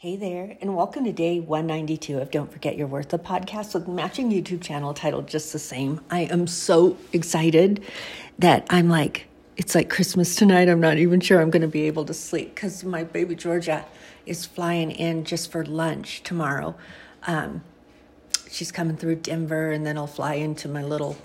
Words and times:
Hey 0.00 0.14
there, 0.14 0.56
and 0.60 0.76
welcome 0.76 1.04
to 1.06 1.12
day 1.12 1.40
192 1.40 2.18
of 2.18 2.30
Don't 2.30 2.52
Forget 2.52 2.76
Your 2.76 2.86
Worth, 2.86 3.08
the 3.08 3.18
podcast 3.18 3.74
with 3.74 3.88
matching 3.88 4.30
YouTube 4.30 4.62
channel 4.62 4.94
titled 4.94 5.26
just 5.26 5.52
the 5.52 5.58
same. 5.58 6.00
I 6.08 6.20
am 6.20 6.46
so 6.46 6.96
excited 7.12 7.82
that 8.38 8.64
I'm 8.70 8.88
like, 8.88 9.26
it's 9.56 9.74
like 9.74 9.90
Christmas 9.90 10.36
tonight. 10.36 10.68
I'm 10.68 10.78
not 10.78 10.98
even 10.98 11.18
sure 11.18 11.40
I'm 11.40 11.50
going 11.50 11.62
to 11.62 11.66
be 11.66 11.88
able 11.88 12.04
to 12.04 12.14
sleep 12.14 12.54
because 12.54 12.84
my 12.84 13.02
baby 13.02 13.34
Georgia 13.34 13.84
is 14.24 14.46
flying 14.46 14.92
in 14.92 15.24
just 15.24 15.50
for 15.50 15.66
lunch 15.66 16.22
tomorrow. 16.22 16.76
Um, 17.26 17.64
she's 18.50 18.72
coming 18.72 18.96
through 18.96 19.16
Denver, 19.16 19.70
and 19.70 19.86
then 19.86 19.98
I'll 19.98 20.06
fly 20.06 20.34
into 20.34 20.68
my 20.68 20.82
little 20.82 21.16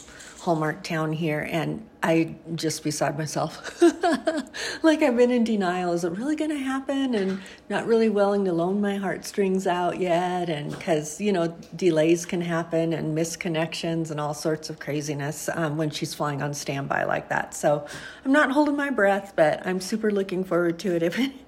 Hallmark 0.43 0.83
town 0.83 1.13
here, 1.13 1.47
and 1.49 1.87
I 2.03 2.35
just 2.55 2.83
beside 2.83 3.17
myself. 3.17 3.81
like 4.83 5.01
I've 5.01 5.15
been 5.15 5.31
in 5.31 5.45
denial. 5.45 5.93
Is 5.93 6.03
it 6.03 6.11
really 6.11 6.35
going 6.35 6.49
to 6.49 6.57
happen? 6.57 7.15
And 7.15 7.39
not 7.69 7.87
really 7.87 8.09
willing 8.09 8.43
to 8.43 8.51
loan 8.51 8.81
my 8.81 8.97
heartstrings 8.97 9.65
out 9.67 10.01
yet. 10.01 10.49
And 10.49 10.69
because, 10.71 11.21
you 11.21 11.31
know, 11.31 11.55
delays 11.77 12.25
can 12.25 12.41
happen 12.41 12.91
and 12.91 13.17
misconnections 13.17 14.11
and 14.11 14.19
all 14.19 14.33
sorts 14.33 14.69
of 14.69 14.79
craziness 14.79 15.47
um, 15.53 15.77
when 15.77 15.89
she's 15.89 16.13
flying 16.13 16.41
on 16.41 16.53
standby 16.53 17.05
like 17.05 17.29
that. 17.29 17.53
So 17.53 17.87
I'm 18.25 18.33
not 18.33 18.51
holding 18.51 18.75
my 18.75 18.89
breath, 18.89 19.31
but 19.37 19.65
I'm 19.65 19.79
super 19.79 20.11
looking 20.11 20.43
forward 20.43 20.77
to 20.79 20.93
it. 20.93 21.03
If 21.03 21.17
it, 21.19 21.31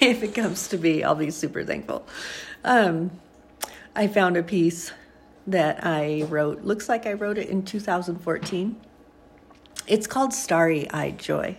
if 0.00 0.22
it 0.22 0.34
comes 0.34 0.68
to 0.68 0.78
be, 0.78 1.04
I'll 1.04 1.14
be 1.14 1.30
super 1.30 1.62
thankful. 1.62 2.06
Um, 2.64 3.10
I 3.94 4.06
found 4.06 4.38
a 4.38 4.42
piece 4.42 4.92
that 5.46 5.84
I 5.84 6.22
wrote. 6.22 6.62
Looks 6.62 6.88
like 6.88 7.06
I 7.06 7.12
wrote 7.12 7.38
it 7.38 7.48
in 7.48 7.64
2014. 7.64 8.80
It's 9.86 10.06
called 10.06 10.32
Starry 10.32 10.90
Eyed 10.90 11.18
Joy. 11.18 11.56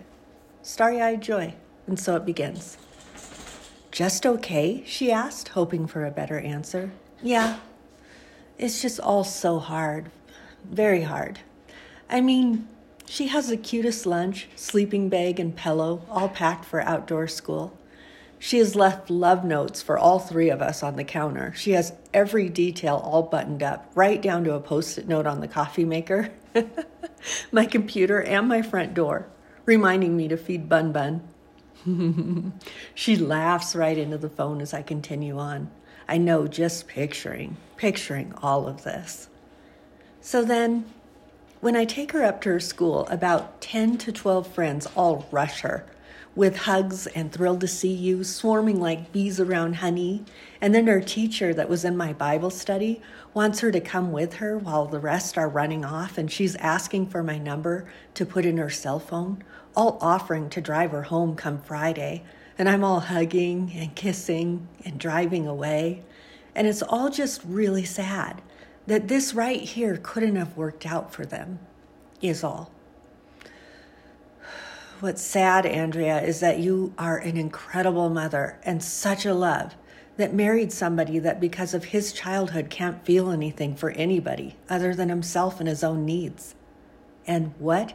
Starry 0.62 1.02
Eyed 1.02 1.22
Joy. 1.22 1.55
And 1.88 1.99
so 1.99 2.16
it 2.16 2.25
begins. 2.25 2.77
Just 3.91 4.25
okay? 4.25 4.84
she 4.86 5.12
asked, 5.12 5.49
hoping 5.49 5.88
for 5.88 6.05
a 6.05 6.12
better 6.12 6.39
answer. 6.39 6.91
Yeah. 7.22 7.59
It's 8.58 8.81
just 8.81 9.00
all 9.00 9.23
so 9.23 9.59
hard. 9.59 10.09
Very 10.64 11.03
hard. 11.03 11.39
I 12.09 12.22
mean, 12.22 12.67
she 13.05 13.27
has 13.27 13.48
the 13.48 13.58
cutest 13.58 14.05
lunch, 14.05 14.48
sleeping 14.55 15.09
bag, 15.09 15.39
and 15.39 15.55
pillow, 15.55 16.05
all 16.09 16.30
packed 16.30 16.64
for 16.64 16.81
outdoor 16.81 17.27
school. 17.27 17.77
She 18.44 18.58
has 18.58 18.75
left 18.75 19.11
love 19.11 19.45
notes 19.45 19.84
for 19.84 20.00
all 20.00 20.17
three 20.17 20.50
of 20.50 20.64
us 20.64 20.81
on 20.81 20.95
the 20.95 21.03
counter. 21.03 21.53
She 21.56 21.73
has 21.73 21.94
every 22.11 22.50
detail 22.50 22.95
all 22.95 23.22
buttoned 23.22 23.61
up, 23.61 23.92
right 23.94 24.20
down 24.20 24.44
to 24.45 24.56
a 24.56 24.59
post 24.59 24.98
it 24.98 25.08
note 25.08 25.28
on 25.28 25.42
the 25.42 25.48
coffee 25.48 25.86
maker, 25.86 26.31
my 27.52 27.67
computer, 27.67 28.20
and 28.20 28.48
my 28.48 28.64
front 28.64 28.95
door, 28.95 29.28
reminding 29.66 30.17
me 30.17 30.28
to 30.28 30.38
feed 30.38 30.67
Bun 30.67 30.92
Bun. 30.92 31.22
she 32.95 33.16
laughs 33.16 33.75
right 33.75 33.95
into 33.95 34.17
the 34.17 34.28
phone 34.28 34.59
as 34.59 34.73
I 34.73 34.81
continue 34.81 35.38
on. 35.38 35.70
I 36.09 36.17
know 36.17 36.48
just 36.48 36.88
picturing, 36.88 37.58
picturing 37.78 38.33
all 38.42 38.67
of 38.67 38.83
this. 38.83 39.30
So 40.20 40.44
then, 40.44 40.86
when 41.59 41.76
I 41.76 41.86
take 41.86 42.11
her 42.14 42.23
up 42.23 42.42
to 42.42 42.50
her 42.50 42.59
school, 42.59 43.08
about 43.11 43.61
10 43.61 44.00
to 44.00 44.11
12 44.11 44.48
friends 44.48 44.88
all 44.95 45.28
rush 45.30 45.61
her 45.61 45.86
with 46.35 46.55
hugs 46.59 47.07
and 47.07 47.31
thrilled 47.31 47.61
to 47.61 47.67
see 47.67 47.93
you, 47.93 48.23
swarming 48.23 48.79
like 48.79 49.11
bees 49.11 49.39
around 49.39 49.75
honey. 49.75 50.23
And 50.61 50.73
then 50.73 50.87
her 50.87 51.01
teacher, 51.01 51.53
that 51.53 51.69
was 51.69 51.83
in 51.83 51.97
my 51.97 52.13
Bible 52.13 52.49
study, 52.49 53.01
wants 53.33 53.59
her 53.59 53.71
to 53.71 53.81
come 53.81 54.11
with 54.11 54.35
her 54.35 54.57
while 54.57 54.85
the 54.85 54.99
rest 54.99 55.37
are 55.37 55.49
running 55.49 55.83
off, 55.83 56.17
and 56.17 56.31
she's 56.31 56.55
asking 56.57 57.07
for 57.07 57.23
my 57.23 57.37
number 57.37 57.85
to 58.13 58.25
put 58.25 58.45
in 58.45 58.57
her 58.57 58.69
cell 58.69 58.99
phone, 58.99 59.43
all 59.75 59.97
offering 60.02 60.49
to 60.49 60.61
drive 60.61 60.91
her 60.91 61.03
home 61.03 61.35
come 61.35 61.61
Friday. 61.61 62.23
And 62.57 62.69
I'm 62.69 62.83
all 62.83 62.99
hugging 62.99 63.71
and 63.75 63.95
kissing 63.95 64.67
and 64.85 64.99
driving 64.99 65.47
away. 65.47 66.03
And 66.53 66.67
it's 66.67 66.83
all 66.83 67.09
just 67.09 67.41
really 67.45 67.85
sad 67.85 68.41
that 68.87 69.07
this 69.07 69.33
right 69.33 69.61
here 69.61 69.99
couldn't 70.02 70.35
have 70.35 70.57
worked 70.57 70.85
out 70.85 71.13
for 71.13 71.25
them, 71.25 71.59
is 72.21 72.43
all 72.43 72.71
what's 75.02 75.22
sad, 75.22 75.66
Andrea, 75.66 76.22
is 76.22 76.39
that 76.39 76.60
you 76.60 76.94
are 76.98 77.17
an 77.17 77.38
incredible 77.38 78.10
mother 78.10 78.60
and 78.64 78.84
such 78.84 79.26
a 79.26 79.34
love 79.34 79.76
that 80.17 80.34
married 80.34 80.72
somebody 80.72 81.17
that 81.20 81.39
because 81.39 81.73
of 81.73 81.86
his 81.86 82.14
childhood 82.14 82.70
can't 82.70 83.04
feel 83.06 83.32
anything 83.32 83.76
for 83.76 83.89
anybody 83.92 84.56
other 84.70 84.94
than 84.94 85.10
himself 85.10 85.60
and 85.60 85.67
his 85.67 85.84
own 85.84 86.06
needs. 86.06 86.56
And 87.26 87.54
what 87.58 87.94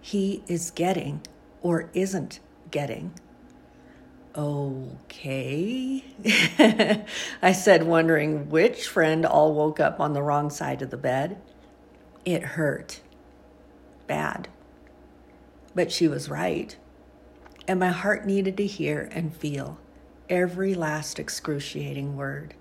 he 0.00 0.42
is 0.46 0.70
getting 0.70 1.20
or 1.62 1.90
isn't 1.94 2.40
getting. 2.70 3.12
Okay. 4.34 6.04
I 7.42 7.52
said, 7.52 7.84
wondering 7.84 8.48
which 8.48 8.88
friend 8.88 9.26
all 9.26 9.54
woke 9.54 9.80
up 9.80 10.00
on 10.00 10.12
the 10.12 10.22
wrong 10.22 10.50
side 10.50 10.82
of 10.82 10.90
the 10.90 10.96
bed. 10.96 11.40
It 12.24 12.42
hurt. 12.42 13.00
Bad 14.06 14.48
but 15.74 15.92
she 15.92 16.08
was 16.08 16.28
right. 16.28 16.76
And 17.68 17.78
my 17.78 17.88
heart 17.88 18.26
needed 18.26 18.56
to 18.56 18.66
hear 18.66 19.08
and 19.12 19.34
feel 19.34 19.78
every 20.28 20.74
last 20.74 21.18
excruciating 21.18 22.16
word. 22.16 22.54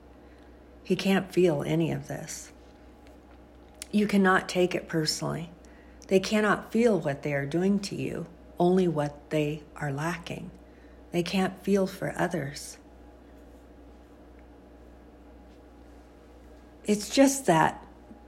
He 0.84 0.96
can't 0.96 1.32
feel 1.32 1.64
any 1.64 1.92
of 1.92 2.08
this. 2.08 2.52
You 3.92 4.08
cannot 4.08 4.50
take 4.50 4.76
it 4.76 4.88
personally. 4.88 5.52
They 6.08 6.20
cannot 6.20 6.72
feel 6.72 7.00
what 7.00 7.22
they 7.22 7.34
are 7.34 7.46
doing 7.46 7.80
to 7.82 7.96
you, 7.96 8.26
only 8.60 8.88
what 8.88 9.30
they 9.30 9.64
are 9.76 9.92
lacking. 9.92 10.52
They 11.12 11.24
can't 11.24 11.64
feel 11.64 11.88
for 11.88 12.14
others. 12.18 12.78
It's 16.86 17.10
just 17.10 17.46
that 17.46 17.84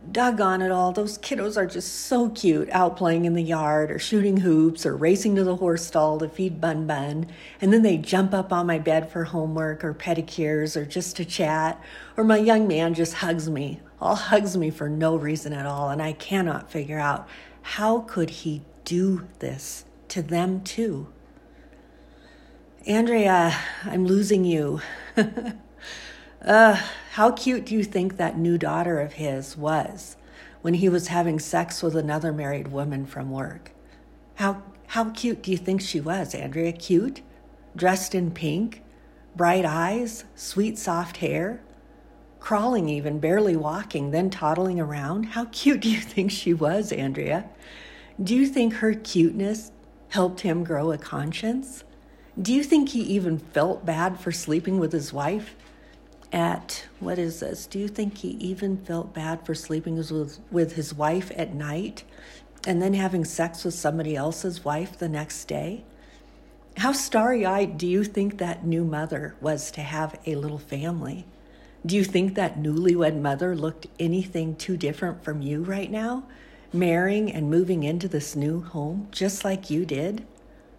doggone 0.09 0.61
it 0.61 0.71
all, 0.71 0.91
those 0.91 1.17
kiddos 1.17 1.57
are 1.57 1.65
just 1.65 1.93
so 2.05 2.29
cute 2.29 2.69
out 2.71 2.97
playing 2.97 3.25
in 3.25 3.33
the 3.33 3.43
yard 3.43 3.91
or 3.91 3.99
shooting 3.99 4.37
hoops 4.37 4.85
or 4.85 4.95
racing 4.95 5.35
to 5.35 5.43
the 5.43 5.57
horse 5.57 5.85
stall 5.85 6.17
to 6.19 6.27
feed 6.27 6.59
Bun 6.59 6.87
Bun. 6.87 7.27
And 7.59 7.71
then 7.71 7.83
they 7.83 7.97
jump 7.97 8.33
up 8.33 8.51
on 8.51 8.65
my 8.67 8.79
bed 8.79 9.11
for 9.11 9.25
homework 9.25 9.83
or 9.83 9.93
pedicures 9.93 10.75
or 10.75 10.85
just 10.85 11.15
to 11.17 11.25
chat. 11.25 11.81
Or 12.17 12.23
my 12.23 12.37
young 12.37 12.67
man 12.67 12.93
just 12.93 13.15
hugs 13.15 13.49
me, 13.49 13.79
all 13.99 14.15
hugs 14.15 14.57
me 14.57 14.69
for 14.69 14.89
no 14.89 15.15
reason 15.15 15.53
at 15.53 15.65
all. 15.65 15.89
And 15.89 16.01
I 16.01 16.13
cannot 16.13 16.71
figure 16.71 16.99
out 16.99 17.27
how 17.61 17.99
could 18.01 18.29
he 18.29 18.63
do 18.85 19.27
this 19.39 19.85
to 20.09 20.21
them 20.21 20.61
too? 20.61 21.07
Andrea, 22.87 23.55
I'm 23.85 24.05
losing 24.05 24.43
you. 24.43 24.81
Uh, 26.45 26.75
how 27.11 27.31
cute 27.31 27.65
do 27.65 27.75
you 27.75 27.83
think 27.83 28.17
that 28.17 28.37
new 28.37 28.57
daughter 28.57 28.99
of 28.99 29.13
his 29.13 29.55
was 29.55 30.17
when 30.61 30.73
he 30.75 30.89
was 30.89 31.07
having 31.07 31.37
sex 31.37 31.83
with 31.83 31.95
another 31.95 32.33
married 32.33 32.69
woman 32.69 33.05
from 33.05 33.29
work? 33.29 33.71
How, 34.35 34.63
how 34.87 35.11
cute 35.11 35.43
do 35.43 35.51
you 35.51 35.57
think 35.57 35.81
she 35.81 35.99
was, 35.99 36.33
Andrea? 36.33 36.71
Cute? 36.71 37.21
Dressed 37.75 38.15
in 38.15 38.31
pink? 38.31 38.81
Bright 39.35 39.65
eyes? 39.65 40.23
Sweet 40.35 40.79
soft 40.79 41.17
hair? 41.17 41.61
Crawling, 42.39 42.89
even, 42.89 43.19
barely 43.19 43.55
walking, 43.55 44.09
then 44.09 44.31
toddling 44.31 44.79
around? 44.79 45.25
How 45.25 45.45
cute 45.51 45.81
do 45.81 45.91
you 45.91 46.01
think 46.01 46.31
she 46.31 46.55
was, 46.55 46.91
Andrea? 46.91 47.45
Do 48.21 48.35
you 48.35 48.47
think 48.47 48.75
her 48.75 48.95
cuteness 48.95 49.71
helped 50.09 50.41
him 50.41 50.63
grow 50.63 50.91
a 50.91 50.97
conscience? 50.97 51.83
Do 52.41 52.51
you 52.51 52.63
think 52.63 52.89
he 52.89 53.01
even 53.01 53.37
felt 53.37 53.85
bad 53.85 54.19
for 54.19 54.31
sleeping 54.31 54.79
with 54.79 54.91
his 54.91 55.13
wife? 55.13 55.55
At 56.31 56.85
what 56.99 57.19
is 57.19 57.39
this? 57.39 57.65
Do 57.65 57.79
you 57.79 57.87
think 57.87 58.19
he 58.19 58.29
even 58.29 58.77
felt 58.77 59.13
bad 59.13 59.45
for 59.45 59.53
sleeping 59.53 59.95
with, 59.95 60.39
with 60.49 60.73
his 60.73 60.93
wife 60.93 61.31
at 61.35 61.53
night 61.53 62.03
and 62.65 62.81
then 62.81 62.93
having 62.93 63.25
sex 63.25 63.63
with 63.63 63.73
somebody 63.73 64.15
else's 64.15 64.63
wife 64.63 64.97
the 64.97 65.09
next 65.09 65.45
day? 65.45 65.83
How 66.77 66.93
starry 66.93 67.45
eyed 67.45 67.77
do 67.77 67.85
you 67.85 68.03
think 68.03 68.37
that 68.37 68.65
new 68.65 68.85
mother 68.85 69.35
was 69.41 69.71
to 69.71 69.81
have 69.81 70.19
a 70.25 70.35
little 70.35 70.59
family? 70.59 71.25
Do 71.85 71.95
you 71.95 72.03
think 72.03 72.35
that 72.35 72.59
newlywed 72.59 73.19
mother 73.19 73.55
looked 73.55 73.87
anything 73.99 74.55
too 74.55 74.77
different 74.77 75.23
from 75.23 75.41
you 75.41 75.63
right 75.63 75.91
now, 75.91 76.23
marrying 76.71 77.31
and 77.31 77.49
moving 77.49 77.83
into 77.83 78.07
this 78.07 78.35
new 78.35 78.61
home 78.61 79.07
just 79.11 79.43
like 79.43 79.69
you 79.69 79.85
did? 79.85 80.25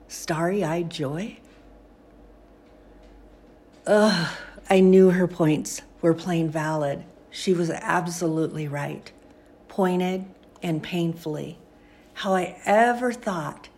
Starry 0.09 0.65
eyed 0.65 0.91
joy? 0.91 1.39
Ugh. 3.87 4.29
I 4.73 4.81
knew 4.81 5.11
her 5.11 5.29
points 5.29 5.83
were 6.01 6.15
plain 6.15 6.49
valid. 6.49 7.05
She 7.29 7.53
was 7.53 7.69
absolutely 7.69 8.67
right, 8.69 9.13
pointed 9.69 10.25
and 10.63 10.83
painfully. 10.83 11.59
How 12.15 12.33
I 12.33 12.57
ever 12.65 13.13
thought 13.13 13.69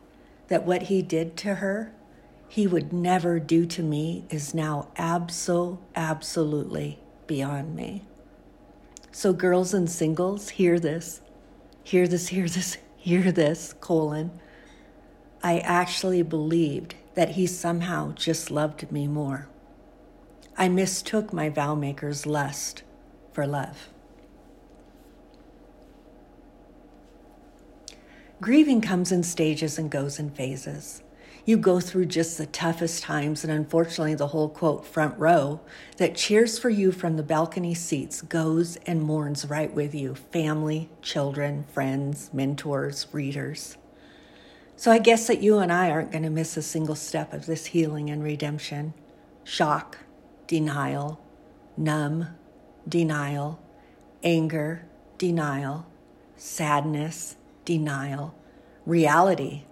that 0.47 0.65
what 0.65 0.83
he 0.83 1.03
did 1.03 1.37
to 1.39 1.57
her, 1.57 1.93
he 2.47 2.69
would 2.69 2.93
never 2.93 3.41
do 3.41 3.67
to 3.67 3.83
me 3.83 4.25
is 4.31 4.55
now 4.55 4.87
abso 4.97 5.79
absolutely 5.97 7.01
beyond 7.27 7.75
me. 7.75 8.05
So, 9.11 9.33
girls 9.33 9.75
and 9.75 9.91
singles, 9.91 10.51
hear 10.51 10.79
this, 10.79 11.21
hear 11.83 12.07
this, 12.07 12.29
hear 12.29 12.47
this, 12.47 12.79
hear 12.97 13.33
this, 13.33 13.75
colon. 13.81 14.31
I 15.43 15.59
actually 15.59 16.23
believed 16.23 16.95
that 17.15 17.31
he 17.31 17.49
somehow 17.49 18.13
just 18.13 18.53
loved 18.53 18.93
me 18.93 19.09
more. 19.09 19.49
I 20.57 20.69
mistook 20.69 21.33
my 21.33 21.49
vow 21.49 21.75
maker's 21.75 22.27
lust 22.27 22.85
for 23.33 23.47
love. 23.47 23.89
Grieving 28.41 28.81
comes 28.81 29.11
in 29.11 29.23
stages 29.23 29.79
and 29.79 29.91
goes 29.91 30.19
in 30.19 30.31
phases. 30.31 31.03
You 31.45 31.57
go 31.57 31.81
through 31.81 32.07
just 32.07 32.39
the 32.39 32.47
toughest 32.47 33.03
times, 33.03 33.43
and 33.43 33.53
unfortunately, 33.53 34.15
the 34.15 34.29
whole 34.29 34.49
quote 34.49 34.87
front 34.87 35.19
row 35.19 35.61
that 35.99 36.15
cheers 36.15 36.59
for 36.59 36.71
you 36.71 36.93
from 36.93 37.17
the 37.17 37.23
balcony 37.23 37.75
seats 37.75 38.23
goes 38.23 38.77
and 38.87 39.03
mourns 39.03 39.45
right 39.47 39.73
with 39.73 39.95
you 39.95 40.15
family, 40.15 40.89
children, 41.03 41.65
friends, 41.73 42.31
mentors, 42.33 43.07
readers. 43.13 43.77
So 44.77 44.91
I 44.91 44.99
guess 44.99 45.27
that 45.27 45.43
you 45.43 45.59
and 45.59 45.73
I 45.73 45.91
aren't 45.91 46.13
going 46.13 46.25
to 46.25 46.31
miss 46.31 46.57
a 46.57 46.63
single 46.63 46.97
step 46.97 47.33
of 47.33 47.47
this 47.47 47.67
healing 47.67 48.09
and 48.09 48.23
redemption. 48.23 48.95
Shock, 49.45 49.99
denial, 50.47 51.21
numb, 51.77 52.29
denial, 52.89 53.61
anger, 54.23 54.87
denial, 55.19 55.87
sadness, 56.37 57.37
denial, 57.65 58.35
reality, 58.87 59.63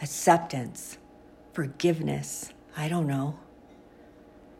acceptance, 0.00 0.98
forgiveness. 1.52 2.52
I 2.76 2.88
don't 2.88 3.06
know. 3.06 3.38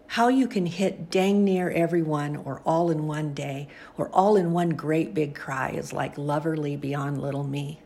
How 0.09 0.29
you 0.29 0.47
can 0.47 0.67
hit 0.67 1.11
dang 1.11 1.45
near 1.45 1.71
everyone 1.71 2.37
or 2.37 2.63
all 2.65 2.91
in 2.91 3.07
one 3.07 3.35
day 3.35 3.69
or 3.99 4.09
all 4.11 4.37
in 4.37 4.53
one 4.53 4.71
great 4.71 5.13
big 5.13 5.35
cry 5.35 5.71
is 5.71 5.93
like 5.93 6.17
loverly 6.17 6.81
beyond 6.81 7.21
little 7.21 7.45
me. 7.45 7.81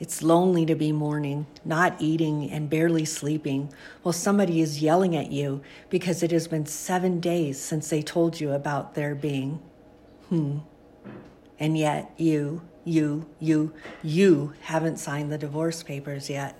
It's 0.00 0.22
lonely 0.22 0.64
to 0.64 0.74
be 0.74 0.92
mourning, 0.92 1.46
not 1.62 1.94
eating, 2.00 2.50
and 2.50 2.70
barely 2.70 3.04
sleeping 3.04 3.70
while 4.02 4.14
somebody 4.14 4.62
is 4.62 4.80
yelling 4.80 5.14
at 5.14 5.30
you 5.30 5.60
because 5.90 6.22
it 6.22 6.30
has 6.30 6.48
been 6.48 6.64
seven 6.64 7.20
days 7.20 7.60
since 7.60 7.90
they 7.90 8.00
told 8.00 8.40
you 8.40 8.52
about 8.52 8.94
their 8.94 9.14
being. 9.14 9.60
Hmm. 10.30 10.60
And 11.58 11.76
yet, 11.76 12.12
you, 12.16 12.62
you, 12.82 13.26
you, 13.38 13.74
you 14.02 14.54
haven't 14.62 14.96
signed 14.96 15.30
the 15.30 15.36
divorce 15.36 15.82
papers 15.82 16.30
yet. 16.30 16.58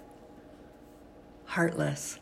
Heartless. 1.46 2.18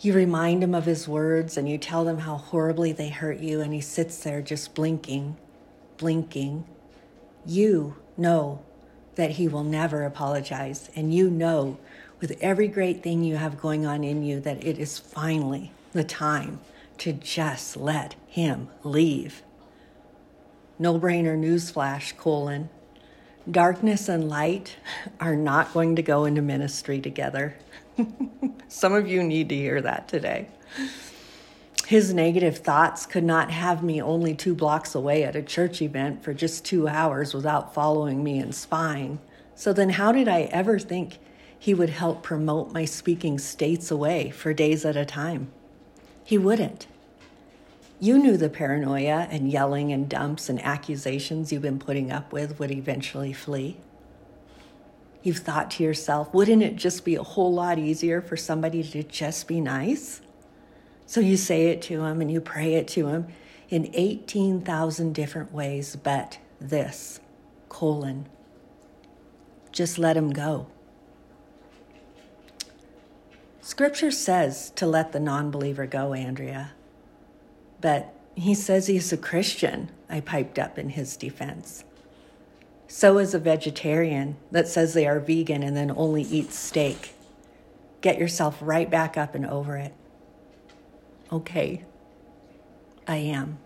You 0.00 0.12
remind 0.12 0.62
him 0.62 0.74
of 0.74 0.84
his 0.84 1.08
words 1.08 1.56
and 1.56 1.66
you 1.66 1.78
tell 1.78 2.04
them 2.04 2.18
how 2.18 2.36
horribly 2.36 2.92
they 2.92 3.08
hurt 3.08 3.38
you, 3.38 3.62
and 3.62 3.72
he 3.72 3.80
sits 3.80 4.22
there 4.22 4.42
just 4.42 4.74
blinking, 4.74 5.38
blinking 5.96 6.66
you 7.46 7.96
know 8.16 8.62
that 9.14 9.32
He 9.32 9.48
will 9.48 9.64
never 9.64 10.04
apologize. 10.04 10.90
And 10.94 11.12
you 11.12 11.30
know, 11.30 11.78
with 12.20 12.36
every 12.40 12.68
great 12.68 13.02
thing 13.02 13.24
you 13.24 13.36
have 13.36 13.60
going 13.60 13.86
on 13.86 14.04
in 14.04 14.22
you, 14.22 14.40
that 14.40 14.64
it 14.64 14.78
is 14.78 14.98
finally 14.98 15.72
the 15.92 16.04
time 16.04 16.60
to 16.98 17.12
just 17.12 17.76
let 17.76 18.14
Him 18.26 18.68
leave. 18.84 19.42
No 20.78 20.98
brainer 20.98 21.38
newsflash, 21.38 22.16
colon. 22.16 22.70
Darkness 23.50 24.08
and 24.08 24.28
light 24.28 24.76
are 25.20 25.34
not 25.34 25.74
going 25.74 25.96
to 25.96 26.02
go 26.02 26.24
into 26.24 26.42
ministry 26.42 27.00
together. 27.00 27.56
Some 28.68 28.92
of 28.94 29.06
you 29.08 29.22
need 29.22 29.48
to 29.48 29.56
hear 29.56 29.80
that 29.82 30.08
today. 30.08 30.48
His 31.86 32.14
negative 32.14 32.58
thoughts 32.58 33.06
could 33.06 33.24
not 33.24 33.50
have 33.50 33.82
me 33.82 34.00
only 34.00 34.34
two 34.34 34.54
blocks 34.54 34.94
away 34.94 35.24
at 35.24 35.36
a 35.36 35.42
church 35.42 35.82
event 35.82 36.22
for 36.22 36.32
just 36.32 36.64
two 36.64 36.86
hours 36.88 37.34
without 37.34 37.74
following 37.74 38.22
me 38.22 38.38
and 38.38 38.54
spying. 38.54 39.18
So 39.54 39.72
then, 39.72 39.90
how 39.90 40.12
did 40.12 40.28
I 40.28 40.42
ever 40.42 40.78
think 40.78 41.18
he 41.58 41.74
would 41.74 41.90
help 41.90 42.22
promote 42.22 42.72
my 42.72 42.84
speaking 42.84 43.38
states 43.38 43.90
away 43.90 44.30
for 44.30 44.54
days 44.54 44.84
at 44.84 44.96
a 44.96 45.04
time? 45.04 45.52
He 46.24 46.38
wouldn't. 46.38 46.86
You 48.00 48.18
knew 48.18 48.36
the 48.36 48.48
paranoia 48.48 49.28
and 49.30 49.50
yelling 49.50 49.92
and 49.92 50.08
dumps 50.08 50.48
and 50.48 50.60
accusations 50.64 51.52
you've 51.52 51.62
been 51.62 51.78
putting 51.78 52.10
up 52.10 52.32
with 52.32 52.58
would 52.58 52.70
eventually 52.70 53.32
flee. 53.32 53.76
You've 55.22 55.38
thought 55.38 55.70
to 55.72 55.84
yourself, 55.84 56.32
wouldn't 56.34 56.62
it 56.62 56.76
just 56.76 57.04
be 57.04 57.14
a 57.14 57.22
whole 57.22 57.52
lot 57.52 57.78
easier 57.78 58.20
for 58.20 58.36
somebody 58.36 58.82
to 58.82 59.04
just 59.04 59.46
be 59.46 59.60
nice? 59.60 60.20
So 61.12 61.20
you 61.20 61.36
say 61.36 61.66
it 61.66 61.82
to 61.82 62.04
him 62.04 62.22
and 62.22 62.30
you 62.30 62.40
pray 62.40 62.72
it 62.72 62.88
to 62.88 63.08
him 63.08 63.26
in 63.68 63.90
18,000 63.92 65.12
different 65.12 65.52
ways, 65.52 65.94
but 65.94 66.38
this, 66.58 67.20
colon. 67.68 68.30
Just 69.72 69.98
let 69.98 70.16
him 70.16 70.30
go. 70.30 70.68
Scripture 73.60 74.10
says 74.10 74.70
to 74.70 74.86
let 74.86 75.12
the 75.12 75.20
non 75.20 75.50
believer 75.50 75.84
go, 75.84 76.14
Andrea. 76.14 76.72
But 77.82 78.14
he 78.34 78.54
says 78.54 78.86
he's 78.86 79.12
a 79.12 79.18
Christian, 79.18 79.90
I 80.08 80.20
piped 80.20 80.58
up 80.58 80.78
in 80.78 80.88
his 80.88 81.18
defense. 81.18 81.84
So 82.88 83.18
is 83.18 83.34
a 83.34 83.38
vegetarian 83.38 84.38
that 84.50 84.66
says 84.66 84.94
they 84.94 85.06
are 85.06 85.20
vegan 85.20 85.62
and 85.62 85.76
then 85.76 85.90
only 85.94 86.22
eats 86.22 86.58
steak. 86.58 87.12
Get 88.00 88.18
yourself 88.18 88.56
right 88.62 88.88
back 88.88 89.18
up 89.18 89.34
and 89.34 89.44
over 89.44 89.76
it 89.76 89.92
okay, 91.32 91.82
I 93.08 93.16
am. 93.16 93.58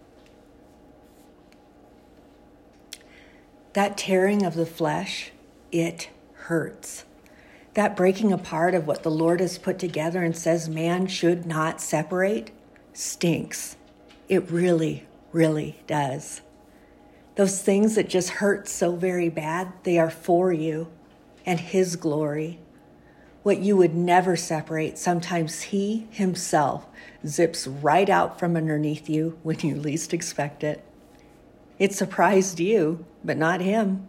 That 3.72 3.98
tearing 3.98 4.44
of 4.44 4.54
the 4.54 4.64
flesh, 4.64 5.32
it 5.70 6.08
hurts. 6.32 7.04
That 7.74 7.96
breaking 7.96 8.32
apart 8.32 8.74
of 8.74 8.86
what 8.86 9.02
the 9.02 9.10
Lord 9.10 9.40
has 9.40 9.58
put 9.58 9.78
together 9.78 10.22
and 10.22 10.34
says 10.34 10.68
man 10.68 11.06
should 11.08 11.44
not 11.44 11.82
separate 11.82 12.52
stinks. 12.94 13.76
It 14.28 14.50
really, 14.50 15.06
really 15.32 15.82
does. 15.86 16.40
Those 17.34 17.60
things 17.60 17.96
that 17.96 18.08
just 18.08 18.30
hurt 18.30 18.66
so 18.66 18.96
very 18.96 19.28
bad, 19.28 19.72
they 19.82 19.98
are 19.98 20.08
for 20.08 20.52
you 20.52 20.88
and 21.44 21.60
His 21.60 21.96
glory 21.96 22.60
what 23.46 23.60
you 23.60 23.76
would 23.76 23.94
never 23.94 24.34
separate, 24.34 24.98
sometimes 24.98 25.62
He 25.62 26.08
Himself 26.10 26.84
zips 27.24 27.68
right 27.68 28.10
out 28.10 28.40
from 28.40 28.56
underneath 28.56 29.08
you 29.08 29.38
when 29.44 29.60
you 29.60 29.76
least 29.76 30.12
expect 30.12 30.64
it. 30.64 30.82
It 31.78 31.92
surprised 31.92 32.58
you, 32.58 33.06
but 33.22 33.36
not 33.36 33.60
Him. 33.60 34.08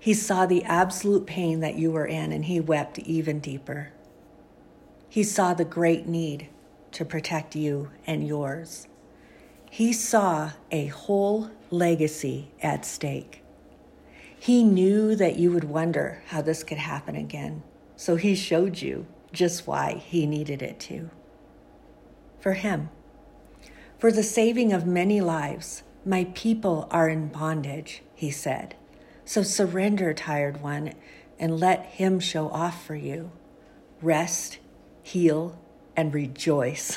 He 0.00 0.14
saw 0.14 0.46
the 0.46 0.64
absolute 0.64 1.26
pain 1.26 1.60
that 1.60 1.74
you 1.74 1.90
were 1.90 2.06
in 2.06 2.32
and 2.32 2.46
He 2.46 2.58
wept 2.58 2.98
even 3.00 3.38
deeper. 3.38 3.92
He 5.10 5.24
saw 5.24 5.52
the 5.52 5.66
great 5.66 6.06
need 6.06 6.48
to 6.92 7.04
protect 7.04 7.54
you 7.54 7.90
and 8.06 8.26
yours. 8.26 8.88
He 9.70 9.92
saw 9.92 10.52
a 10.70 10.86
whole 10.86 11.50
legacy 11.70 12.50
at 12.62 12.86
stake. 12.86 13.42
He 14.40 14.64
knew 14.64 15.16
that 15.16 15.36
you 15.36 15.52
would 15.52 15.64
wonder 15.64 16.22
how 16.28 16.40
this 16.40 16.64
could 16.64 16.78
happen 16.78 17.14
again. 17.14 17.62
So 17.98 18.14
he 18.14 18.36
showed 18.36 18.80
you 18.80 19.08
just 19.32 19.66
why 19.66 19.94
he 19.94 20.24
needed 20.24 20.62
it 20.62 20.78
to. 20.78 21.10
For 22.38 22.52
him, 22.52 22.90
for 23.98 24.12
the 24.12 24.22
saving 24.22 24.72
of 24.72 24.86
many 24.86 25.20
lives, 25.20 25.82
my 26.06 26.28
people 26.32 26.86
are 26.92 27.08
in 27.08 27.26
bondage, 27.26 28.04
he 28.14 28.30
said. 28.30 28.76
So 29.24 29.42
surrender, 29.42 30.14
tired 30.14 30.62
one, 30.62 30.94
and 31.40 31.58
let 31.58 31.86
him 31.86 32.20
show 32.20 32.48
off 32.50 32.86
for 32.86 32.94
you. 32.94 33.32
Rest, 34.00 34.58
heal, 35.02 35.60
and 35.98 36.14
rejoice. 36.14 36.96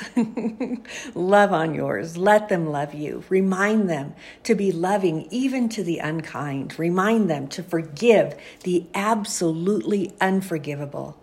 love 1.16 1.52
on 1.52 1.74
yours. 1.74 2.16
Let 2.16 2.48
them 2.48 2.70
love 2.70 2.94
you. 2.94 3.24
Remind 3.28 3.90
them 3.90 4.14
to 4.44 4.54
be 4.54 4.70
loving 4.70 5.26
even 5.28 5.68
to 5.70 5.82
the 5.82 5.98
unkind. 5.98 6.78
Remind 6.78 7.28
them 7.28 7.48
to 7.48 7.64
forgive 7.64 8.36
the 8.62 8.86
absolutely 8.94 10.12
unforgivable. 10.20 11.18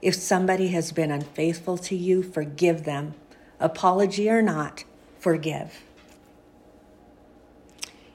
If 0.00 0.14
somebody 0.14 0.68
has 0.68 0.92
been 0.92 1.10
unfaithful 1.10 1.78
to 1.78 1.96
you, 1.96 2.22
forgive 2.22 2.84
them. 2.84 3.14
Apology 3.58 4.30
or 4.30 4.40
not, 4.40 4.84
forgive. 5.18 5.82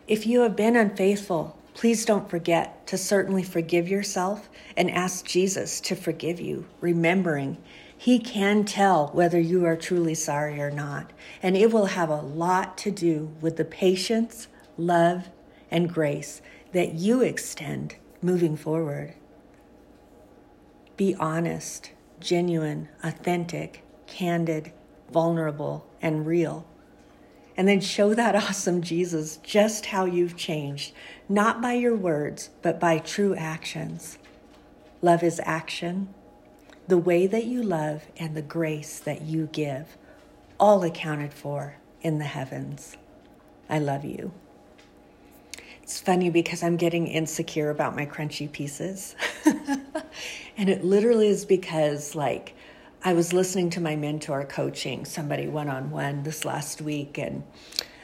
If 0.08 0.26
you 0.26 0.40
have 0.44 0.56
been 0.56 0.78
unfaithful, 0.78 1.58
please 1.74 2.06
don't 2.06 2.30
forget 2.30 2.86
to 2.88 2.98
certainly 2.98 3.44
forgive 3.44 3.88
yourself 3.88 4.50
and 4.76 4.92
ask 4.92 5.26
Jesus 5.26 5.80
to 5.82 5.96
forgive 5.96 6.40
you, 6.40 6.66
remembering 6.80 7.58
he 8.02 8.18
can 8.18 8.66
tell 8.66 9.10
whether 9.10 9.40
you 9.40 9.64
are 9.66 9.76
truly 9.76 10.16
sorry 10.16 10.60
or 10.60 10.72
not. 10.72 11.12
And 11.44 11.56
it 11.56 11.72
will 11.72 11.86
have 11.86 12.10
a 12.10 12.16
lot 12.16 12.76
to 12.80 12.90
do 12.90 13.32
with 13.42 13.58
the 13.58 13.64
patience, 13.64 14.48
love, 14.76 15.30
and 15.70 15.88
grace 15.88 16.42
that 16.72 16.96
you 16.96 17.22
extend 17.22 17.98
moving 18.20 18.58
forward. 18.58 19.14
Be 20.98 21.14
honest, 21.14 21.92
genuine, 22.20 22.90
authentic, 23.04 23.84
candid, 24.08 24.72
vulnerable, 25.12 25.88
and 26.02 26.26
real. 26.26 26.66
And 27.56 27.68
then 27.68 27.82
show 27.82 28.16
that 28.16 28.36
awesome 28.48 28.82
Jesus 28.82 29.38
just 29.38 29.86
how 29.86 30.06
you've 30.06 30.36
changed, 30.36 30.94
not 31.32 31.62
by 31.62 31.74
your 31.74 31.96
words, 31.96 32.50
but 32.62 32.80
by 32.80 33.00
true 33.00 33.34
actions. 33.36 34.18
Love 35.02 35.24
is 35.24 35.42
action 35.46 36.14
the 36.88 36.98
way 36.98 37.26
that 37.26 37.46
you 37.46 37.64
love, 37.64 38.04
and 38.18 38.36
the 38.36 38.42
grace 38.42 39.00
that 39.00 39.22
you 39.22 39.48
give, 39.54 39.98
all 40.60 40.84
accounted 40.84 41.34
for 41.34 41.78
in 42.02 42.18
the 42.18 42.26
heavens. 42.26 42.98
I 43.70 43.80
love 43.80 44.04
you. 44.04 44.34
It's 45.82 46.02
funny 46.02 46.30
because 46.30 46.64
I'm 46.64 46.76
getting 46.76 47.08
insecure 47.08 47.70
about 47.70 47.96
my 47.96 48.06
crunchy 48.06 48.52
pieces. 48.52 49.16
and 49.46 50.70
it 50.70 50.84
literally 50.84 51.30
is 51.30 51.46
because, 51.46 52.14
like, 52.14 52.56
I 53.06 53.14
was 53.14 53.32
listening 53.32 53.70
to 53.70 53.82
my 53.82 53.96
mentor 53.96 54.44
coaching 54.44 55.06
somebody 55.06 55.48
one 55.48 55.70
on 55.70 55.92
one 55.92 56.24
this 56.24 56.44
last 56.44 56.82
week, 56.82 57.18
and 57.18 57.44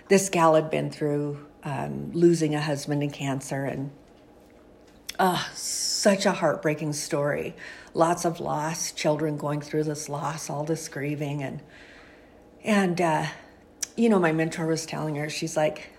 this 0.08 0.30
gal 0.30 0.56
had 0.56 0.70
been 0.70 0.90
through 0.90 1.46
um, 1.68 2.12
losing 2.14 2.56
a 2.56 2.62
husband 2.62 3.02
to 3.02 3.08
cancer, 3.08 3.66
and 3.66 3.92
uh, 5.20 5.44
such 5.54 6.26
a 6.26 6.32
heartbreaking 6.32 6.94
story. 6.94 7.56
Lots 7.94 8.24
of 8.24 8.40
loss, 8.40 8.92
children 8.92 9.38
going 9.38 9.60
through 9.60 9.84
this 9.84 10.08
loss, 10.08 10.50
all 10.50 10.64
this 10.64 10.88
grieving, 10.88 11.44
and 11.44 11.62
and 12.64 13.02
uh, 13.02 13.26
you 13.98 14.08
know, 14.08 14.20
my 14.20 14.32
mentor 14.32 14.68
was 14.68 14.86
telling 14.86 15.16
her, 15.16 15.28
she's 15.28 15.58
like, 15.58 15.90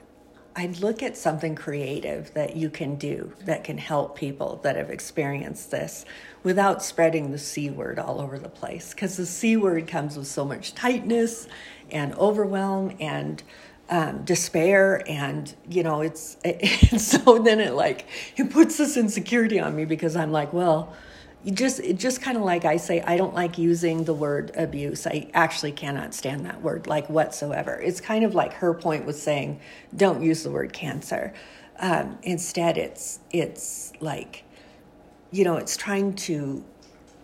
I'd 0.55 0.79
look 0.81 1.03
at 1.03 1.17
something 1.17 1.55
creative 1.55 2.33
that 2.35 2.57
you 2.57 2.71
can 2.71 2.97
do 2.97 3.33
that 3.45 3.63
can 3.65 3.77
help 3.79 4.17
people 4.17 4.61
that 4.63 4.77
have 4.77 4.91
experienced 4.91 5.71
this 5.71 6.05
without 6.43 6.83
spreading 6.83 7.31
the 7.31 7.39
C 7.39 7.71
word 7.71 7.99
all 7.99 8.21
over 8.21 8.39
the 8.39 8.49
place. 8.49 8.95
Because 8.95 9.17
the 9.17 9.27
C 9.27 9.57
word 9.57 9.87
comes 9.87 10.17
with 10.17 10.27
so 10.27 10.45
much 10.45 10.75
tightness 10.75 11.47
and 11.91 12.15
overwhelm 12.15 12.97
and 12.99 13.43
um, 13.89 14.25
despair. 14.25 15.03
And, 15.09 15.53
you 15.69 15.83
know, 15.83 16.01
it's, 16.01 16.37
it, 16.45 17.01
so 17.01 17.39
then 17.39 17.61
it 17.61 17.75
like, 17.75 18.07
it 18.37 18.51
puts 18.51 18.79
this 18.79 18.97
insecurity 18.97 19.61
on 19.61 19.75
me 19.75 19.85
because 19.85 20.17
I'm 20.17 20.33
like, 20.33 20.53
well, 20.53 20.95
you 21.45 21.53
just 21.53 21.81
it 21.81 21.99
just 21.99 22.21
kind 22.21 22.37
of 22.37 22.43
like 22.43 22.65
I 22.65 22.77
say 22.77 23.01
I 23.01 23.17
don't 23.17 23.35
like 23.35 23.59
using 23.59 24.05
the 24.05 24.15
word 24.15 24.51
abuse. 24.57 25.07
I 25.07 25.31
actually 25.35 25.73
cannot 25.73 26.13
stand 26.13 26.45
that 26.47 26.63
word 26.63 26.87
like 26.87 27.09
whatsoever. 27.09 27.81
It's 27.81 28.01
kind 28.01 28.25
of 28.25 28.35
like 28.35 28.55
her 28.55 28.75
point 28.75 29.07
was 29.07 29.21
saying 29.21 29.61
don't 29.97 30.23
use 30.23 30.43
the 30.43 30.51
word 30.51 30.73
cancer. 30.73 31.33
Um, 31.79 32.19
instead, 32.23 32.77
it's 32.77 33.21
it's 33.31 33.93
like 34.01 34.45
you 35.31 35.45
know 35.45 35.57
it's 35.57 35.77
trying 35.77 36.15
to 36.15 36.65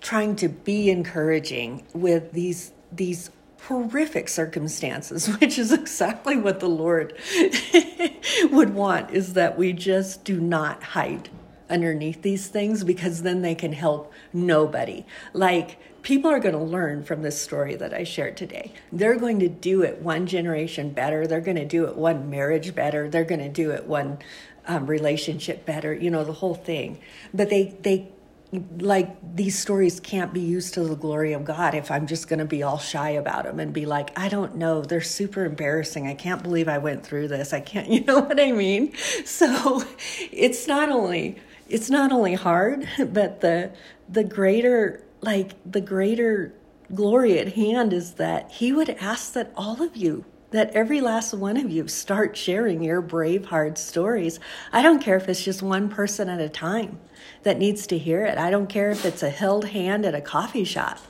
trying 0.01 0.37
to 0.37 0.49
be 0.49 0.91
encouraging 0.91 1.85
with 1.93 2.33
these 2.33 2.73
these 2.93 3.31
horrific 3.69 4.29
circumstances, 4.29 5.27
which 5.39 5.59
is 5.59 5.73
exactly 5.73 6.37
what 6.37 6.61
the 6.61 6.69
Lord 6.69 7.17
would 8.51 8.75
want 8.75 9.11
is 9.11 9.35
that 9.35 9.59
we 9.59 9.73
just 9.73 10.25
do 10.25 10.41
not 10.41 10.83
hide 10.83 11.29
underneath 11.71 12.23
these 12.23 12.47
things 12.49 12.85
because 12.85 13.23
then 13.23 13.43
they 13.43 13.55
can 13.55 13.73
help 13.73 14.13
nobody. 14.33 15.05
Like, 15.33 15.79
people 16.03 16.31
are 16.31 16.39
going 16.39 16.55
to 16.55 16.61
learn 16.61 17.03
from 17.03 17.23
this 17.23 17.41
story 17.41 17.75
that 17.77 17.95
I 17.95 18.05
shared 18.05 18.37
today. 18.37 18.73
They're 18.93 19.17
going 19.17 19.41
to 19.41 19.49
do 19.49 19.83
it 19.83 20.03
one 20.03 20.27
generation 20.27 20.91
better. 20.91 21.27
They're 21.27 21.41
going 21.41 21.57
to 21.57 21.65
do 21.65 21.87
it 21.87 21.97
one 21.97 22.31
marriage 22.31 22.75
better. 22.75 23.09
They're 23.09 23.25
going 23.25 23.41
to 23.41 23.49
do 23.49 23.71
it 23.71 23.87
one 23.87 24.19
um, 24.67 24.87
relationship 24.87 25.65
better. 25.65 25.95
You 25.95 26.11
know, 26.11 26.23
the 26.23 26.33
whole 26.33 26.55
thing. 26.55 27.01
But 27.33 27.49
they, 27.49 27.75
they, 27.81 28.09
like 28.53 29.17
these 29.35 29.59
stories 29.59 29.99
can't 30.01 30.33
be 30.33 30.41
used 30.41 30.75
to 30.75 30.85
the 30.85 30.95
glory 30.95 31.33
of 31.33 31.45
God 31.45 31.75
if 31.75 31.91
I'm 31.91 32.07
just 32.07 32.29
going 32.29 32.39
to 32.39 32.45
be 32.45 32.63
all 32.63 32.79
shy 32.79 33.11
about 33.11 33.45
them 33.45 33.59
and 33.59 33.73
be 33.73 33.85
like, 33.87 34.17
I 34.19 34.29
don't 34.29 34.57
know, 34.57 34.83
they're 34.83 35.01
super 35.01 35.45
embarrassing. 35.45 36.07
I 36.07 36.15
can't 36.15 36.43
believe 36.43 36.69
I 36.69 36.79
went 36.79 37.05
through 37.05 37.29
this. 37.29 37.53
I 37.53 37.61
can't, 37.61 37.89
you 37.91 38.05
know 38.05 38.21
what 38.21 38.41
I 38.41 38.53
mean? 38.53 38.95
So 39.25 39.85
it's 40.33 40.67
not 40.67 40.91
only 40.91 41.37
it's 41.69 41.91
not 41.91 42.13
only 42.13 42.35
hard, 42.35 42.87
but 42.99 43.41
the 43.41 43.73
the 44.09 44.25
greater 44.25 45.03
like 45.21 45.53
the 45.71 45.81
greater 45.81 46.55
glory 46.95 47.39
at 47.39 47.55
hand 47.55 47.93
is 47.93 48.15
that 48.15 48.51
he 48.51 48.73
would 48.73 48.91
ask 48.91 49.33
that 49.33 49.53
all 49.57 49.83
of 49.83 49.97
you 49.97 50.25
that 50.55 50.71
every 50.71 51.01
last 51.01 51.35
one 51.35 51.57
of 51.57 51.69
you 51.69 51.89
start 51.89 52.37
sharing 52.37 52.81
your 52.81 53.01
brave 53.01 53.47
hard 53.47 53.77
stories. 53.77 54.39
I 54.73 54.83
don't 54.83 55.03
care 55.03 55.17
if 55.17 55.29
it's 55.29 55.43
just 55.43 55.63
one 55.63 55.89
person 55.89 56.29
at 56.29 56.41
a 56.41 56.49
time 56.49 57.01
that 57.43 57.59
needs 57.59 57.89
to 57.89 57.99
hear 57.99 58.25
it. 58.25 58.39
I 58.39 58.51
don't 58.51 58.69
care 58.69 58.93
if 58.93 59.05
it's 59.05 59.25
a 59.25 59.31
held 59.31 59.67
hand 59.67 60.07
at 60.07 60.15
a 60.15 60.21
coffee 60.21 60.63
shop. 60.63 61.01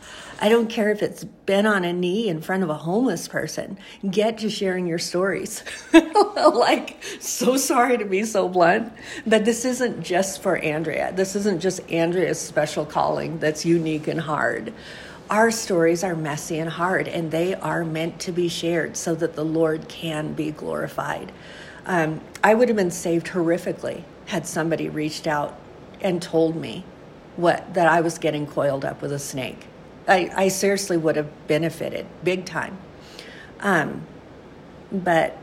I 0.41 0.49
don't 0.49 0.69
care 0.69 0.91
if 0.91 1.03
it's 1.03 1.25
been 1.25 1.67
on 1.67 1.85
a 1.85 1.93
knee 1.93 2.29
in 2.31 2.41
front 2.41 2.63
of 2.63 2.71
a 2.71 2.75
homeless 2.75 3.29
person. 3.29 3.79
Get 4.11 4.39
to 4.39 4.49
sharing 4.49 4.87
your 4.87 4.99
stories. 4.99 5.63
like, 5.93 7.03
so 7.21 7.59
sorry 7.59 7.99
to 7.99 8.07
be 8.07 8.25
so 8.25 8.49
blunt, 8.49 8.95
but 9.27 9.45
this 9.45 9.67
isn't 9.67 10.03
just 10.03 10.41
for 10.41 10.57
Andrea. 10.57 11.13
This 11.15 11.37
isn't 11.37 11.61
just 11.61 11.81
Andrea's 11.93 12.41
special 12.41 12.87
calling 12.87 13.41
that's 13.41 13.67
unique 13.67 14.09
and 14.09 14.21
hard. 14.21 14.73
Our 15.31 15.51
stories 15.51 16.05
are 16.05 16.15
messy 16.15 16.59
and 16.59 16.69
hard, 16.69 17.09
and 17.09 17.31
they 17.31 17.55
are 17.55 17.85
meant 17.85 18.21
to 18.21 18.33
be 18.33 18.49
shared 18.49 18.97
so 18.97 19.15
that 19.15 19.35
the 19.35 19.45
Lord 19.45 19.89
can 19.89 20.35
be 20.35 20.51
glorified. 20.51 21.33
Um, 21.87 22.21
I 22.43 22.55
would 22.55 22.69
have 22.69 22.77
been 22.77 22.91
saved 22.91 23.29
horrifically 23.29 24.05
had 24.27 24.47
somebody 24.47 24.89
reached 24.89 25.27
out 25.27 25.59
and 26.01 26.21
told 26.21 26.57
me 26.57 26.85
what 27.37 27.75
that 27.75 27.87
I 27.87 28.01
was 28.01 28.19
getting 28.19 28.47
coiled 28.47 28.85
up 28.85 29.03
with 29.03 29.13
a 29.13 29.19
snake. 29.19 29.67
I, 30.07 30.31
I 30.35 30.49
seriously 30.49 30.97
would 30.97 31.17
have 31.17 31.47
benefited 31.47 32.07
big 32.23 32.45
time. 32.45 32.79
Um, 33.61 34.07
but 34.93 35.37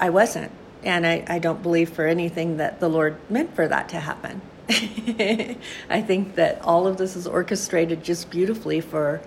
I 0.00 0.10
wasn't. 0.10 0.50
And 0.82 1.06
I, 1.06 1.24
I 1.28 1.38
don't 1.38 1.62
believe 1.62 1.90
for 1.90 2.06
anything 2.06 2.56
that 2.56 2.80
the 2.80 2.88
Lord 2.88 3.16
meant 3.30 3.54
for 3.54 3.68
that 3.68 3.88
to 3.90 4.00
happen. 4.00 4.40
I 5.90 6.00
think 6.00 6.36
that 6.36 6.60
all 6.62 6.86
of 6.86 6.96
this 6.96 7.16
is 7.16 7.26
orchestrated 7.26 8.04
just 8.04 8.30
beautifully 8.30 8.80
for 8.80 9.20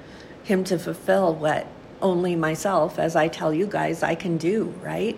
Him 0.44 0.64
to 0.66 0.80
fulfill 0.80 1.36
what 1.36 1.68
only 2.02 2.36
myself, 2.36 2.98
as 2.98 3.16
I 3.16 3.28
tell 3.28 3.54
you 3.54 3.68
guys, 3.68 4.04
I 4.04 4.16
can 4.16 4.38
do, 4.38 4.74
right? 4.82 5.18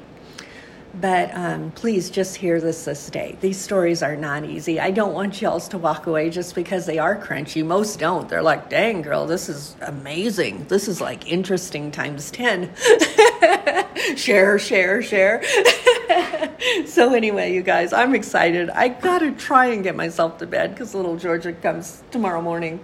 But 0.99 1.35
um, 1.35 1.71
please 1.71 2.09
just 2.09 2.37
hear 2.37 2.61
this 2.61 2.85
this 2.85 3.09
day. 3.09 3.37
These 3.41 3.59
stories 3.59 4.01
are 4.01 4.15
not 4.15 4.45
easy. 4.45 4.79
I 4.79 4.91
don't 4.91 5.13
want 5.13 5.41
y'all 5.41 5.59
to 5.59 5.77
walk 5.77 6.07
away 6.07 6.29
just 6.29 6.55
because 6.55 6.85
they 6.85 6.97
are 6.97 7.17
crunchy. 7.17 7.65
Most 7.65 7.99
don't. 7.99 8.29
They're 8.29 8.41
like, 8.41 8.69
dang, 8.69 9.01
girl, 9.01 9.27
this 9.27 9.49
is 9.49 9.75
amazing. 9.81 10.65
This 10.69 10.87
is 10.87 11.01
like 11.01 11.29
interesting 11.29 11.91
times 11.91 12.31
10. 12.31 12.73
share, 14.15 14.57
share, 14.57 15.01
share. 15.01 15.43
so, 16.95 17.13
anyway, 17.13 17.53
you 17.53 17.61
guys, 17.61 17.91
I'm 17.91 18.15
excited. 18.15 18.69
I 18.69 18.87
got 18.87 19.19
to 19.19 19.33
try 19.33 19.65
and 19.65 19.83
get 19.83 19.97
myself 19.97 20.37
to 20.37 20.47
bed 20.47 20.71
because 20.71 20.95
little 20.95 21.17
Georgia 21.17 21.51
comes 21.51 22.01
tomorrow 22.09 22.41
morning. 22.41 22.79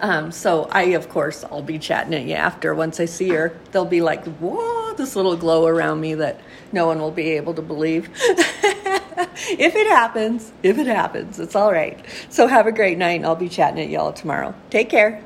Um, 0.00 0.30
so 0.30 0.68
I, 0.70 0.82
of 0.82 1.08
course, 1.08 1.42
I'll 1.44 1.62
be 1.62 1.78
chatting 1.78 2.12
at 2.12 2.24
you 2.26 2.34
after. 2.34 2.74
Once 2.74 3.00
I 3.00 3.06
see 3.06 3.30
her, 3.30 3.58
there'll 3.72 3.86
be 3.86 4.02
like, 4.02 4.26
whoa, 4.36 4.92
this 4.92 5.16
little 5.16 5.34
glow 5.34 5.66
around 5.66 6.02
me 6.02 6.12
that 6.16 6.42
no 6.72 6.86
one 6.86 7.00
will 7.00 7.10
be 7.10 7.30
able 7.30 7.54
to 7.54 7.62
believe. 7.62 8.10
if 8.18 9.74
it 9.74 9.86
happens, 9.86 10.52
if 10.62 10.76
it 10.76 10.86
happens, 10.86 11.40
it's 11.40 11.56
all 11.56 11.72
right. 11.72 11.98
So 12.28 12.48
have 12.48 12.66
a 12.66 12.72
great 12.72 12.98
night, 12.98 13.24
I'll 13.24 13.34
be 13.34 13.48
chatting 13.48 13.82
at 13.82 13.88
y'all 13.88 14.12
tomorrow. 14.12 14.54
Take 14.68 14.90
care. 14.90 15.24